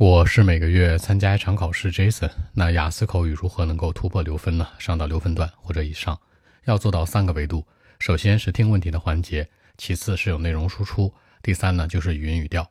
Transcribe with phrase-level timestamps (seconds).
[0.00, 2.30] 我是每个月参加一场考试，Jason。
[2.54, 4.66] 那雅思口语如何能够突破六分呢？
[4.78, 6.18] 上到六分段或者以上，
[6.64, 7.66] 要做到三个维度：
[7.98, 12.66] 首先是听问题的环节，其次是有内容输出，第三呢就是语音语调。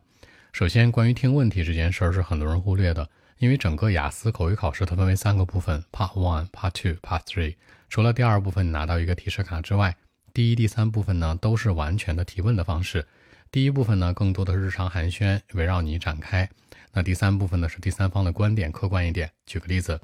[0.53, 3.07] 首先，关于听问题这件事儿是很多人忽略的，
[3.37, 7.57] 因为整个雅思口语考试它分为三个部分：Part One、Part Two、Part Three。
[7.89, 9.95] 除了第二部分你拿到一个提示卡之外，
[10.33, 13.05] 第一、第三部分呢都是完全的提问的方式。
[13.51, 16.47] 第一部分呢更多的是日常寒暄，围绕你展开。
[16.93, 19.31] 那第三部分呢是第三方的观点，客观一点。
[19.47, 19.99] 举个例子，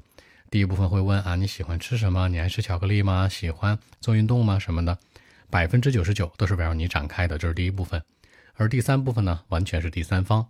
[0.50, 2.28] 第一部分会问啊你喜欢吃什么？
[2.28, 3.28] 你爱吃巧克力吗？
[3.28, 4.58] 喜欢做运动吗？
[4.58, 4.98] 什么的，
[5.48, 8.02] 百分之九十九都是围绕你展开的，这是第一部分。
[8.54, 10.48] 而第三部分呢，完全是第三方。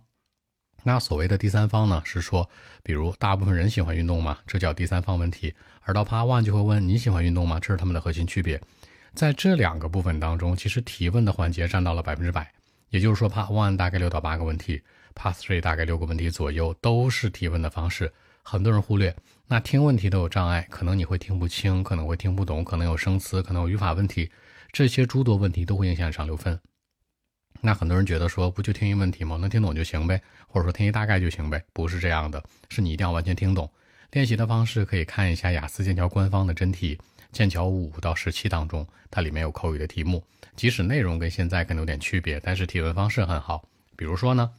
[0.83, 2.49] 那所谓的第三方呢，是说，
[2.81, 4.39] 比如大部分人喜欢运动吗？
[4.47, 5.53] 这叫第三方问题。
[5.81, 7.59] 而到 Part One 就会问你喜欢运动吗？
[7.59, 8.59] 这是他们的核心区别。
[9.13, 12.51] 在这两个部分当中，其实提问的环节占到了百分之百。
[12.89, 14.81] 也就是说，Part One 大概六到八个问题。
[15.15, 19.15] Part Three 大概六个问题左右都是提问的方式，很多人忽略。
[19.47, 24.29] 那听问题都有障碍，可能你会听不清，可能会听不懂，可能有生词，可能有语法问题，
[24.71, 26.59] 这些诸多问题都会影响上六分。
[27.61, 29.37] 那很多人觉得说，不就听一问题吗？
[29.37, 31.63] 能听懂就行呗，或者说听一大概就行呗？
[31.73, 33.67] 不是这样的，是你一定要完全听懂。
[34.11, 36.99] 练习的方式可以看一下雅思剑桥官方的真题，
[37.31, 40.23] 剑桥五到十七当中，它里面有口语的题目，
[40.55, 43.67] 即使内容跟现在可能有点区别，但是提问方式很好。
[43.95, 44.53] 比如说呢？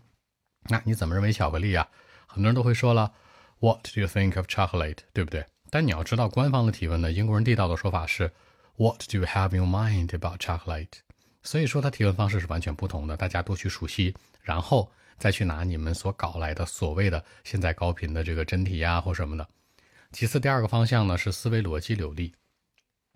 [0.70, 1.89] 那你怎么认为巧克力啊？
[2.27, 3.12] 很多人都会说了
[3.61, 4.98] ，What do you think of chocolate？
[5.12, 5.46] 对不对？
[5.70, 8.33] 但你要知道，官方的提问呢，英国人地道的说法是
[8.77, 11.00] ，What do you have in mind about chocolate？
[11.42, 13.16] 所以说，它提问方式是完全不同的。
[13.16, 19.48] 大家多去熟悉，然后再去拿你们所搞来的所谓的现在高频的这个真题呀或什么的。
[20.12, 22.34] 其次，第二个方向呢是思维逻辑流利。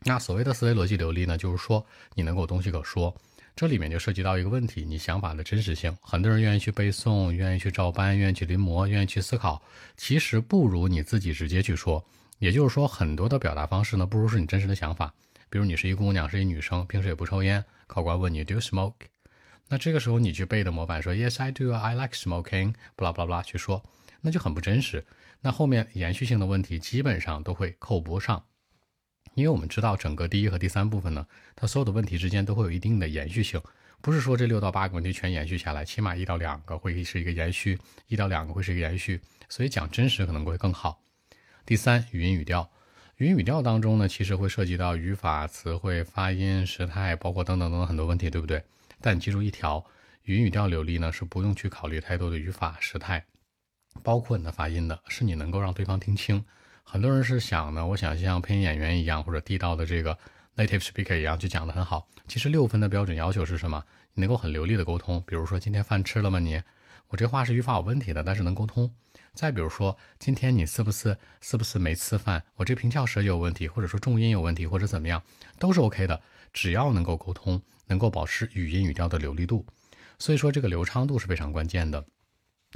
[0.04, 3.14] 那所谓的思维逻辑流利呢，就是说你能够有东西可说。
[3.54, 5.94] 这里面就涉及到一个问题，你想法的真实性。
[6.00, 9.62] 很多人愿意去背诵，愿意去照搬，愿意去临摹，愿意去思考，
[9.96, 12.02] 其实不如你自己直接去说。
[12.38, 15.12] 也就是说，很多的表达方式呢，不如是你真实的想法。
[15.50, 18.94] 比如你是一姑娘，是一女生，平时也不抽烟，考官问你 Do you smoke？
[19.68, 23.84] 那这个时候你去背的模板说 Yes I do, I like smoking，巴拉巴拉去说，
[24.22, 25.04] 那就很不真实。
[25.42, 28.42] 那后面延续性的问题基本上都会扣不上。
[29.34, 31.26] 因为我们知道，整个第一和第三部分呢，
[31.56, 33.60] 它所有的问题之间都会有一定的延续性，
[34.00, 37.78] 不是说这六到八个问题全延续下来，起码一到两个会是一个延续，
[38.08, 41.00] 一到两个会是一个延续，所以讲真实可能会更好。
[41.64, 42.70] 第三，语音语调，
[43.16, 48.62] 语音语调当中呢，其实会涉及到语法、词汇、发音、时态，包括等等等等很多问题，对不对？
[49.00, 49.84] 但记住一条，
[50.24, 53.24] 语音语调流利呢，是不用去考虑太多的语法、时态，
[54.02, 56.44] 包括你的发音的，是你能够让对方听清。
[56.82, 60.16] 很多人是想呢，我想像配音演员一样，或者地道的这个
[60.56, 62.06] native speaker 一样，就讲得很好。
[62.28, 63.82] 其实六分的标准要求是什么？
[64.14, 65.22] 你能够很流利的沟通。
[65.26, 66.38] 比如说，今天饭吃了吗？
[66.38, 66.60] 你，
[67.08, 68.90] 我这话是语法有问题的，但是能沟通。
[69.32, 72.42] 再比如说，今天你是不是是不是没吃饭？
[72.56, 75.22] 我这平翘舌有问题，或者说重音有问题，或者怎么样，
[75.58, 76.20] 都是 OK 的。
[76.52, 79.64] 只要能够沟通，能够保持语音语调的流利度。
[80.18, 82.04] 所以说，这个流畅度是非常关键的。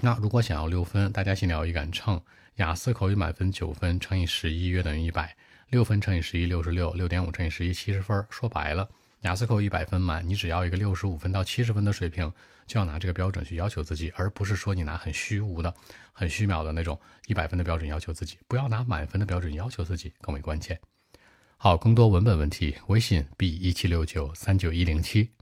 [0.02, 2.20] 那如果想要六分，大家心里要有一杆秤。
[2.56, 5.36] 雅思口语满分九分乘以十一约等于一百，
[5.68, 8.26] 六分乘以十一六十六，六点五乘以十一七十分。
[8.30, 8.88] 说白了，
[9.22, 12.32] 雅思口语一百分满，你只要一个六十五分到七十分的水平，
[12.66, 15.74] 就要拿这个标准去要求自己，而不是说你拿很虚无的、
[16.12, 18.38] 很虚渺的那种一百分的标准要求自己。
[18.48, 20.78] 不要拿满分的标准要求自己，更为关键。
[21.58, 25.35] 好，更多文本问题，微信 b 一七六九三九一零七。